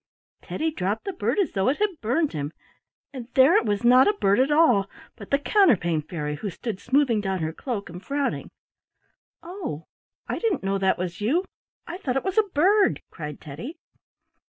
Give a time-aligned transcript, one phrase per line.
[0.41, 2.51] Teddy dropped the bird as though it had burned him,
[3.13, 6.79] and there it was not a bird at all, but the Counterpane Fairy, who stood
[6.79, 8.49] smoothing down her cloak and frowning.
[9.43, 9.85] "Oh!
[10.27, 11.45] I didn't know that was you;
[11.85, 13.77] I thought it was a bird," cried Teddy.